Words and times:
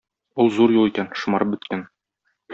Ул 0.43 0.47
зур 0.55 0.73
юл 0.77 0.89
икән, 0.93 1.11
шомарып 1.25 1.53
беткән. 1.53 1.87